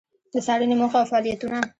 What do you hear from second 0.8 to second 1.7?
او فعالیـتونـه: